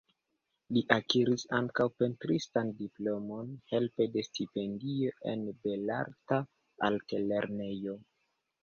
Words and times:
Li 0.75 0.81
akiris 0.95 1.43
ankaŭ 1.57 1.85
pentristan 2.03 2.73
diplomon 2.81 3.53
helpe 3.75 4.09
de 4.17 4.27
stipendio 4.31 5.15
en 5.35 5.45
Belarta 5.69 6.43
Altlernejo. 6.91 8.01